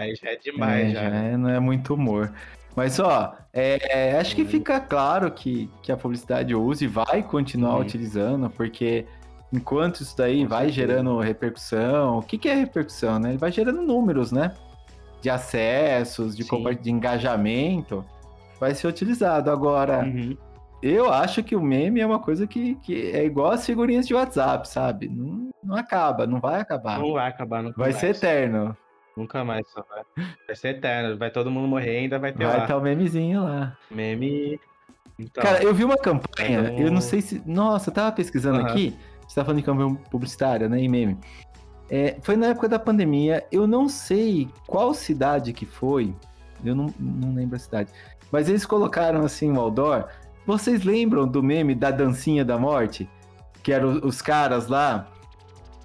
[0.00, 1.10] Aí já é demais, é, já.
[1.10, 2.32] já é- não é muito humor.
[2.76, 7.74] Mas, ó, é, acho que fica claro que, que a publicidade usa e vai continuar
[7.74, 7.80] Uhum.
[7.80, 9.04] utilizando, porque
[9.52, 10.86] enquanto isso daí Com vai certeza.
[10.86, 13.30] gerando repercussão, o que, que é repercussão, né?
[13.30, 14.54] Ele vai gerando números, né?
[15.20, 16.62] De acessos, de, Sim.
[16.80, 18.04] de engajamento,
[18.60, 19.50] vai ser utilizado.
[19.50, 20.36] Agora, Uhum.
[20.82, 24.14] Eu acho que o meme é uma coisa que, que é igual as figurinhas de
[24.14, 25.08] WhatsApp, sabe?
[25.08, 26.98] Não, não acaba, não vai acabar.
[26.98, 28.00] Não vai acabar nunca Vai mais.
[28.00, 28.76] ser eterno.
[29.16, 30.02] Nunca mais, só vai.
[30.46, 31.18] Vai ser eterno.
[31.18, 32.62] Vai todo mundo morrer ainda vai ter Vai lá.
[32.62, 33.76] estar o memezinho lá.
[33.90, 34.60] Meme.
[35.18, 37.42] Então, Cara, eu vi uma campanha, Então- eu não sei se.
[37.44, 38.68] Nossa, eu tava pesquisando Aham.
[38.68, 38.96] aqui.
[39.26, 40.80] Você tá falando de campanha publicitária, né?
[40.80, 41.18] E meme.
[41.90, 43.44] É, foi na época da pandemia.
[43.50, 46.14] Eu não sei qual cidade que foi.
[46.64, 47.90] Eu não, não lembro a cidade.
[48.30, 50.06] Mas eles colocaram assim um outdoor.
[50.48, 53.06] Vocês lembram do meme da dancinha da morte?
[53.62, 55.06] Que eram os caras lá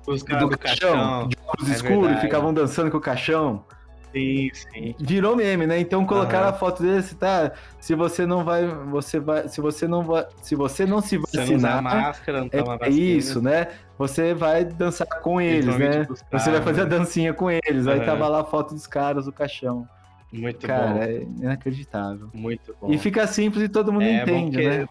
[0.07, 1.27] os caras do do caixão, caixão.
[1.27, 2.21] de óculos É escuros, e verdade.
[2.21, 3.65] ficavam dançando com o caixão.
[4.13, 4.95] Sim, sim.
[4.97, 5.77] Virou meme, né?
[5.81, 6.55] Então colocaram Aham.
[6.55, 7.51] a foto desse, tá?
[7.77, 11.37] Se você não vai, você vai, se você não vai, se você não se Você
[11.39, 12.89] não vacinar, máscara, não é vacina.
[12.89, 13.67] isso, né?
[13.97, 16.05] Você vai dançar com eles, né?
[16.07, 16.89] Você vai caras, fazer a né?
[16.89, 17.85] dancinha com eles.
[17.85, 18.05] Aí Aham.
[18.05, 19.85] tava lá a foto dos caras, o caixão.
[20.33, 21.01] Muito Cara, bom.
[21.03, 22.29] é inacreditável.
[22.33, 22.91] Muito bom.
[22.91, 24.87] E fica simples e todo mundo É, entende, que- né?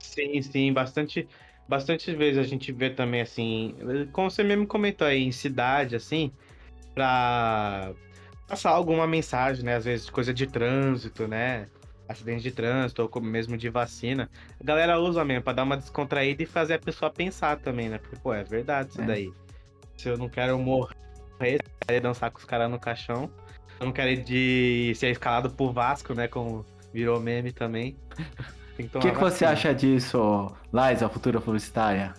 [0.00, 1.28] Sim, sim, bastante,
[1.68, 3.76] bastante vezes a gente vê também assim,
[4.12, 6.32] como você mesmo comentou aí, em cidade, assim,
[6.94, 7.92] pra
[8.48, 9.76] passar alguma mensagem, né?
[9.76, 11.68] Às vezes coisa de trânsito, né?
[12.08, 14.28] Acidente de trânsito, ou mesmo de vacina.
[14.60, 17.98] A galera usa mesmo pra dar uma descontraída e fazer a pessoa pensar também, né?
[17.98, 19.06] Porque, pô, é verdade isso É.
[19.06, 19.32] daí.
[19.96, 23.30] Se eu não quero morrer, eu dançar com os caras no caixão.
[23.82, 26.28] Eu não quero ir de ser escalado por Vasco, né?
[26.28, 26.64] Como
[26.94, 27.96] virou meme também.
[28.78, 32.14] O que, que você acha disso, Lais, a futura publicitária?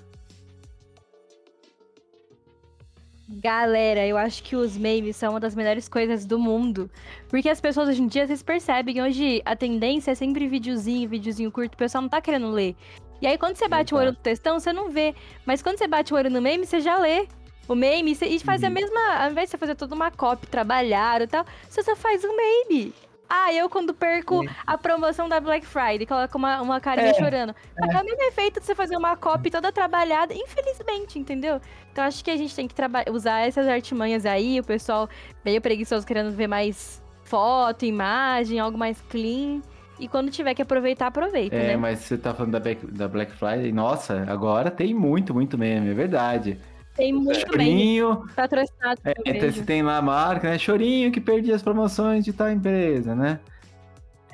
[3.30, 6.92] Galera, eu acho que os memes são uma das melhores coisas do mundo.
[7.30, 11.50] Porque as pessoas hoje em dia, vocês percebem, hoje a tendência é sempre videozinho, videozinho
[11.50, 12.76] curto, o pessoal não tá querendo ler.
[13.22, 15.16] E aí quando você bate o olho no textão, você não vê.
[15.46, 17.26] Mas quando você bate o olho no meme, você já lê.
[17.68, 18.74] O meme, e faz a Uhum.
[18.74, 19.00] mesma.
[19.20, 22.36] Ao invés de você fazer toda uma copy, trabalhar e tal, você só faz um
[22.36, 22.94] meme.
[23.30, 24.50] Ah, eu quando perco Sim.
[24.68, 27.56] a promoção da Black Friday, coloca uma, uma carinha É, chorando.
[27.82, 31.60] É o mesmo efeito de você fazer uma copy toda trabalhada, infelizmente, entendeu?
[31.92, 32.76] Então acho que a gente tem que
[33.10, 35.10] usar essas artimanhas aí, o pessoal
[35.44, 39.62] meio preguiçoso querendo ver mais foto, imagem, algo mais clean.
[40.00, 41.78] E quando tiver que aproveitar, aproveita, É, né?
[41.78, 45.90] mas você tá falando da Black, da Black Friday, nossa, agora tem muito, muito meme,
[45.90, 46.60] é verdade.
[46.96, 49.02] Tem muito bem Chorinho, patrocinado.
[49.06, 50.58] é, então você tem lá a marca, né?
[50.60, 53.40] Chorinho que perdi as promoções de tal empresa, né?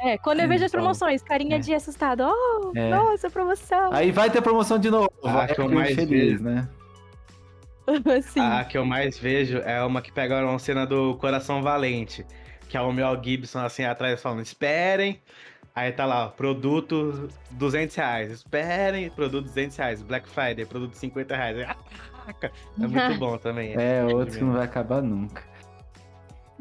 [0.02, 1.60] É, quando eu vejo as Então, promoções, carinha é.
[1.60, 2.24] de assustado.
[2.26, 2.90] Oh, É.
[2.90, 3.92] nossa, promoção.
[3.94, 5.10] Aí vai ter promoção de novo.
[5.24, 6.44] Ah, que eu mais feliz, vejo.
[6.44, 6.68] né?
[8.18, 8.40] Assim.
[8.40, 12.26] A que eu mais vejo é uma que pega uma cena do Coração Valente,
[12.70, 15.20] que é o Mel Gibson assim atrás falando, esperem.
[15.76, 21.36] Aí tá lá, ó, produto 200 reais, esperem, produto 200 reais, Black Friday, produto 50
[21.36, 21.68] reais.
[22.30, 22.52] Aí, Ataca!
[22.82, 23.76] É muito bom também.
[23.76, 25.44] É, esse outro que não vai acabar nunca.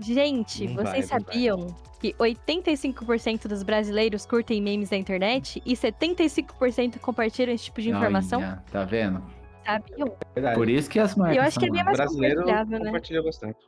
[0.00, 7.00] Gente, Não vocês vai, sabiam que 85% dos brasileiros curtem memes da internet e 75%
[7.00, 8.40] compartilham esse tipo de informação?
[8.40, 9.20] Olha, tá vendo?
[9.66, 10.16] Sabiam?
[10.34, 10.54] Verdade.
[10.56, 12.84] Por isso que as marcas Eu acho que é são bem mais brasileiro compartilhável, né?
[12.84, 13.58] compartilha bastante.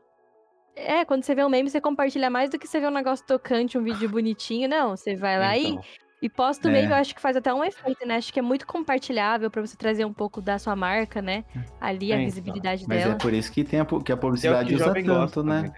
[0.76, 3.26] É, quando você vê um meme, você compartilha mais do que você vê um negócio
[3.26, 4.68] tocante, um vídeo bonitinho.
[4.68, 6.74] Não, você vai lá Então, e posta o É.
[6.74, 6.88] meme.
[6.88, 8.16] Eu acho que faz até um efeito, né?
[8.16, 11.44] Acho que é muito compartilhável pra você trazer um pouco da sua marca, né?
[11.80, 12.26] Ali, a É, então.
[12.26, 13.14] visibilidade Mas dela.
[13.14, 15.42] é por isso que, tem a, que a é publicidade que usa jovem tanto, gosta
[15.42, 15.62] né?
[15.62, 15.72] também,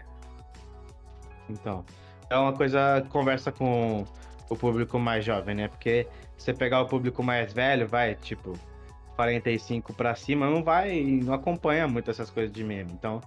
[1.49, 1.85] Então,
[2.29, 4.05] é uma coisa, conversa com
[4.49, 5.69] o público mais jovem, né?
[5.69, 8.59] Porque se você pegar o público mais velho, vai, tipo,
[9.17, 12.91] 45 pra cima, não vai, não acompanha muito essas coisas de meme.
[12.93, 13.21] Então,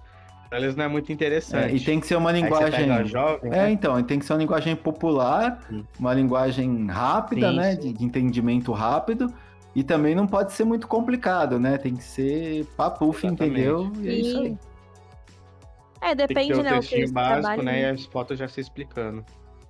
[0.51, 1.75] eles não é muito É, interessante.
[1.75, 2.71] e tem que ser uma linguagem.
[2.87, 3.71] pega jovem, É, né?
[3.71, 5.85] então, tem que ser uma linguagem popular, Sim.
[5.99, 7.71] uma linguagem rápida, Sim, né?
[7.75, 7.79] sim.
[7.79, 9.33] De, de entendimento rápido.
[9.75, 11.77] E também não pode ser muito complicado, né?
[11.77, 13.91] Tem que ser papuf, entendeu?
[14.01, 14.57] E é isso aí.
[16.01, 16.71] É, Tem que depende, ter o né?
[16.71, 17.63] O textinho básico, trabalham.
[17.65, 17.81] né?
[17.81, 19.25] E as fotos já se explicando.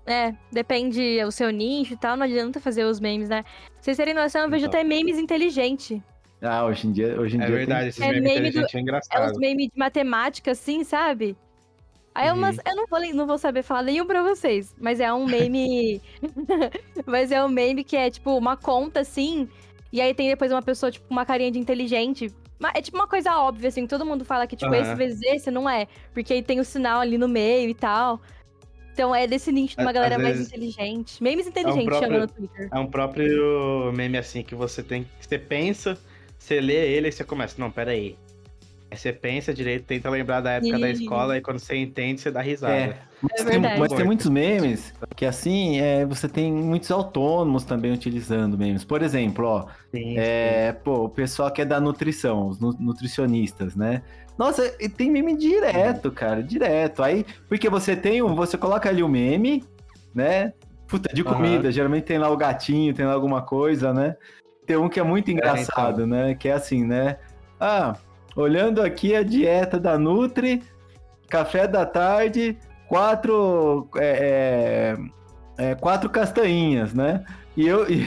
[0.06, 3.42] É, depende o seu nicho e tal, não adianta fazer os memes, né?
[3.42, 4.80] Pra vocês terem noção, eu vejo Então.
[4.80, 6.00] até memes inteligentes.
[6.46, 8.76] Ah, hoje em dia, hoje em É dia verdade, esses É memes meme do- inteligentes
[8.76, 9.32] é É engraçado.
[9.32, 11.36] uns memes de matemática, assim, sabe?
[12.14, 15.12] Aí é umas, eu não vou, não vou saber falar nenhum pra vocês, mas é
[15.12, 16.02] um meme.
[17.06, 19.50] mas é um meme que é tipo uma conta, assim,
[19.92, 22.34] e aí tem depois uma pessoa, tipo, uma carinha de inteligente.
[22.74, 24.82] É tipo uma coisa óbvia, assim, todo mundo fala que, tipo, Aham.
[24.82, 25.88] esse vezes esse não é.
[26.14, 28.22] Porque aí tem o sinal ali no meio e tal.
[28.94, 31.22] Então é desse nicho de uma Às galera mais vezes- inteligente.
[31.22, 32.70] Memes inteligentes próprio- chama no Twitter.
[32.74, 35.04] É um próprio meme assim que você tem.
[35.04, 35.98] que Você pensa,
[36.46, 37.56] você lê ele e você começa.
[37.60, 38.16] Não, pera aí.
[38.94, 41.04] Você pensa direito, tenta lembrar da época da Sim.
[41.04, 42.74] escola e quando você entende, você dá risada.
[42.74, 47.66] É, mas, É tem, mas tem muitos memes que assim, é, você tem muitos autônomos
[47.66, 48.86] também utilizando memes.
[48.86, 53.76] Por exemplo, ó, Sim, é, pô, o pessoal que é da nutrição, os nu- nutricionistas,
[53.76, 54.02] né?
[54.38, 57.02] Nossa, e tem meme direto, cara, direto.
[57.04, 59.64] Aí, porque você tem um, você coloca ali o meme,
[60.14, 60.54] né?
[60.88, 64.16] Puta, de comida, geralmente tem lá o gatinho, tem lá alguma coisa, né?
[64.66, 66.36] Tem um que é muito engraçado, né?
[66.36, 67.18] Que é assim, né?
[67.60, 67.96] Ah,
[68.36, 70.64] olhando aqui a dieta da Nutri,
[71.30, 74.96] café da tarde, quatro, é,
[75.58, 77.24] é, é, quatro castanhinhas, né?
[77.56, 78.06] E eu, e,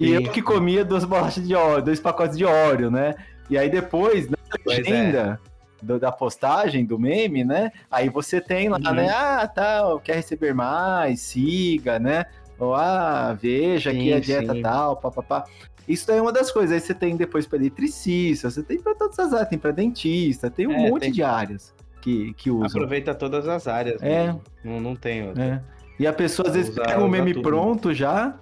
[0.00, 3.14] e eu que comia duas bolachas de óleo, dois pacotes de óleo, né?
[3.50, 5.38] E aí depois, na Pois é.
[5.82, 7.72] da postagem do meme, né?
[7.90, 8.94] Aí você tem lá, Uhum.
[8.94, 9.08] né?
[9.10, 12.26] Ah, tal, quer receber mais, siga, né?
[12.58, 14.62] Ou ah, veja aqui Sim, a dieta sim.
[14.62, 15.44] tal, papapá.
[15.88, 16.72] Isso daí é uma das coisas.
[16.72, 20.50] Aí você tem depois para eletricista, você tem para todas as áreas, tem para dentista,
[20.50, 22.66] tem um É, monte tem- de áreas que, que usam.
[22.66, 24.02] Aproveita todas as áreas.
[24.02, 24.26] É.
[24.32, 24.40] né?
[24.64, 25.44] Não, não tem outra.
[25.44, 25.62] É.
[25.98, 27.42] E a pessoa às vezes Usa- pega o usa meme tudo.
[27.48, 28.34] pronto já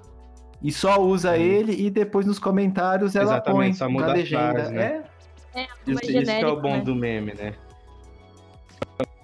[0.62, 1.37] e só usa Uhum.
[1.37, 4.53] ele e depois nos comentários ela Exatamente, põe só na muda a legenda.
[4.55, 5.03] frase, né?
[5.55, 6.81] É, É, Isso, mais isso que é o genérico, bom né?
[6.81, 7.55] do meme, né?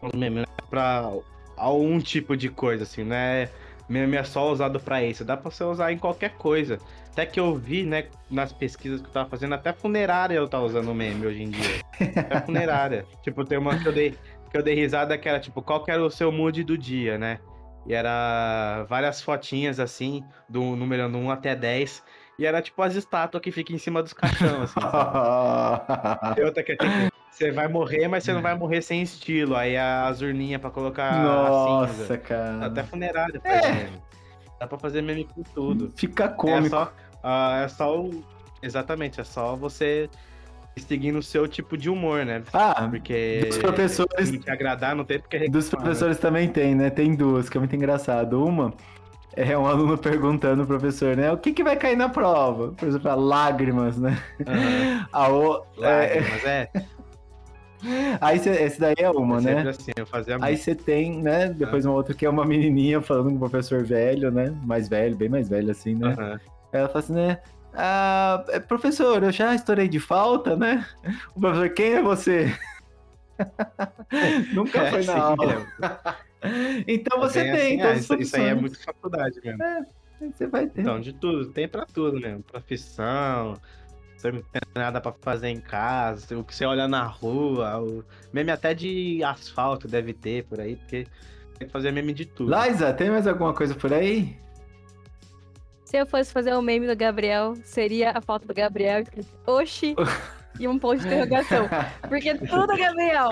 [0.03, 1.13] O meme não é pra
[1.57, 3.49] algum tipo de coisa, assim, né?
[3.89, 5.25] Meme é só usado pra isso.
[5.25, 6.79] Dá pra você usar em qualquer coisa.
[7.13, 10.65] Até que eu vi, né, nas pesquisas que eu tava fazendo, até funerária eu tava
[10.65, 11.81] usando meme hoje em dia.
[12.19, 13.07] Até funerária.
[13.23, 14.15] tipo, tem uma que eu dei,
[14.51, 17.17] que eu dei risada que era, tipo, qual que era o seu mood do dia,
[17.17, 17.39] né?
[17.87, 22.03] E era várias fotinhas, assim, do numerando 1 até 10.
[22.39, 24.75] E era, tipo, as estátuas que ficam em cima dos caixão, assim?
[26.35, 29.55] Tem outra que é tipo, você vai morrer, mas você não vai morrer sem estilo.
[29.55, 32.67] Aí as urninhas pra colocar Nossa, cara.
[32.67, 33.89] Até funerária É.
[34.59, 35.93] Dá pra fazer meme com tudo.
[35.97, 36.71] Fica É cômico.
[36.71, 38.25] só, ah, é só o...
[38.63, 40.09] Exatamente, é só você
[40.79, 42.43] seguindo o seu tipo de humor, né?
[42.53, 45.91] Ah, Porque dos professores, se não te agradar, não tem porque dos reclamar, né?
[45.91, 46.91] professores também tem, né?
[46.91, 48.43] Tem duas, que é muito engraçado.
[48.43, 48.73] Uma
[49.35, 51.31] é um aluno perguntando ao professor, né?
[51.31, 52.69] O que, que vai cair na prova?
[52.69, 54.19] O professor fala, lágrimas, né?
[54.47, 55.07] Aham.
[55.13, 55.65] A o...
[55.79, 56.71] é, Lágrimas, é.
[58.21, 59.71] Aí cê, esse daí é uma, é né?
[59.71, 61.49] assim, eu fazia Aí você tem, né?
[61.49, 64.55] Depois uma outra que é uma menininha falando com o professor velho, né?
[64.65, 66.15] Mais velho, bem mais velho assim, né?
[66.19, 66.41] Aham.
[66.73, 67.39] Ela fala assim, né?
[67.75, 70.87] Ah, é, professor, eu já estourei de falta, né?
[71.35, 72.53] O professor, quem é você?
[74.53, 75.67] Nunca É, foi na aula.
[75.83, 76.27] é.
[76.87, 79.59] Então você tem, assim, todos ah, isso, isso aí é muito faculdade mesmo.
[80.33, 80.83] Você vai ter.
[80.83, 82.43] Então, de tudo, tem pra tudo mesmo.
[82.43, 83.59] Profissão,
[84.33, 88.05] não tem nada pra fazer em casa, o que você olha na rua, o...
[88.33, 91.07] meme até de asfalto deve ter por aí, porque
[91.59, 92.55] tem que fazer meme de tudo.
[92.55, 94.37] Liza, tem mais alguma coisa por aí?
[95.85, 99.05] Se eu fosse fazer um meme do Gabriel, seria a foto do Gabriel
[99.47, 99.95] Oxi
[100.59, 101.69] e um ponto de interrogação.
[102.09, 103.31] Porque tudo, Gabriel.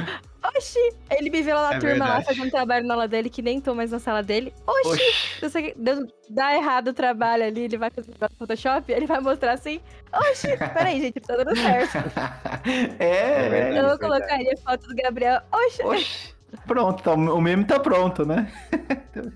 [0.56, 0.78] Oxi!
[1.10, 2.24] Ele me vê lá na É turma, lá verdade.
[2.26, 4.52] fazendo trabalho na aula dele, que nem tô mais na sala dele.
[4.66, 4.88] Oxi!
[4.90, 5.12] Oxi.
[5.40, 9.20] Se você deu- dá errado o trabalho ali, ele vai fazer no Photoshop, ele vai
[9.20, 9.80] mostrar assim.
[10.12, 10.48] Oxi!
[10.74, 11.96] Peraí, gente, tá dando certo.
[12.98, 13.48] é, É é.
[13.48, 13.92] verdade.
[13.92, 15.40] Eu colocaria foto do Gabriel.
[15.50, 15.82] Oxi!
[15.82, 16.34] Oxi.
[16.68, 18.46] Pronto, tá, o meme tá pronto, né?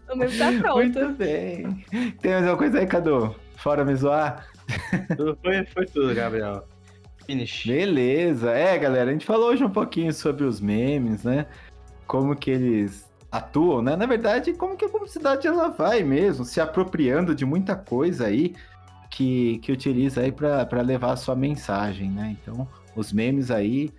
[0.09, 0.77] O meme tá pronto.
[0.77, 1.85] Muito bem.
[2.21, 3.35] Tem mais alguma coisa aí, Cadu?
[3.57, 4.47] Fora me zoar?
[5.43, 6.65] Foi, foi tudo, Gabriel.
[7.29, 7.67] Finish.
[7.67, 8.51] Beleza.
[8.53, 11.47] É, galera, a gente falou hoje um pouquinho sobre os memes, né?
[12.07, 13.95] Como que eles atuam, né?
[13.95, 18.55] Na verdade, como que a publicidade ela vai mesmo, se apropriando de muita coisa aí
[19.11, 22.35] que, que utiliza aí para levar a sua mensagem, né?
[22.41, 23.93] Então, os memes aí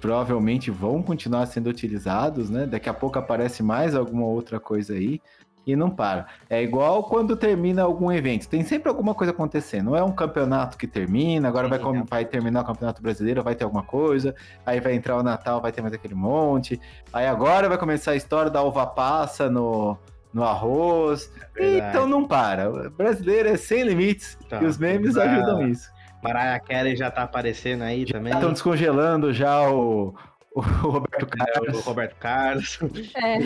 [0.00, 2.64] provavelmente vão continuar sendo utilizados, né?
[2.64, 5.20] Daqui a pouco aparece mais alguma outra coisa aí
[5.68, 6.26] e não para.
[6.48, 9.90] É igual quando termina algum evento, tem sempre alguma coisa acontecendo.
[9.90, 12.06] Não é um campeonato que termina, agora vai, não.
[12.06, 15.70] vai terminar o Campeonato Brasileiro, vai ter alguma coisa, aí vai entrar o Natal, vai
[15.70, 16.80] ter mais aquele monte.
[17.12, 19.98] Aí agora vai começar a história da uva passa no,
[20.32, 21.30] no arroz.
[21.54, 21.86] Verdade.
[21.90, 22.70] Então não para.
[22.70, 25.24] O brasileiro é sem limites Então, e os memes tá.
[25.24, 25.90] ajudam isso.
[26.22, 28.32] Mariah Carey já tá aparecendo aí também.
[28.32, 30.14] Estão descongelando já o,
[30.54, 31.68] o Roberto Carlos.
[31.68, 32.78] É, o Roberto Carlos.
[33.16, 33.38] É.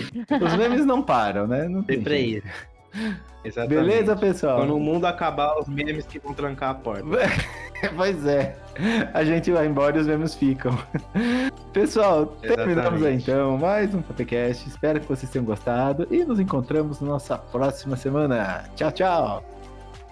[0.45, 1.69] Os memes não param, né?
[1.69, 2.47] Não tem Sempre jeito.
[2.47, 3.15] aí.
[3.45, 3.81] Exatamente.
[3.81, 4.59] Beleza, pessoal?
[4.59, 7.05] Quando o mundo acabar, os memes que vão trancar a porta.
[7.97, 8.57] Pois é.
[9.13, 10.79] A gente vai embora e os memes ficam.
[11.73, 13.23] Pessoal, terminamos aí Exatamente.
[13.29, 14.69] então mais um podcast.
[14.69, 18.63] Espero que vocês tenham gostado e nos encontramos na nossa próxima semana.
[18.77, 19.45] Tchau, tchau.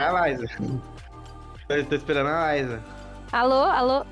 [0.00, 0.46] A Liza.
[1.68, 2.82] Tô esperando a Liza.
[3.30, 4.04] Alô, alô.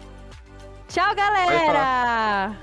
[0.88, 2.56] Tchau, galera!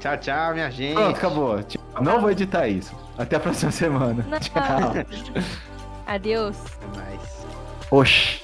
[0.00, 0.94] Tchau, tchau, minha gente.
[0.94, 1.64] Pronto, acabou.
[2.00, 2.94] Não vou editar isso.
[3.16, 4.24] Até a próxima semana.
[4.28, 4.38] Não.
[4.38, 5.42] Tchau.
[6.06, 6.56] Adeus.
[6.66, 7.46] Até mais.
[7.90, 8.42] Oxi.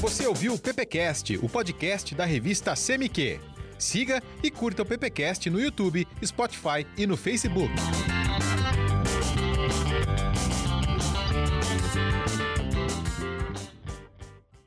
[0.00, 3.40] Você ouviu o PPcast, o podcast da revista CMQ.
[3.78, 7.72] Siga e curta o PPcast no YouTube, Spotify e no Facebook.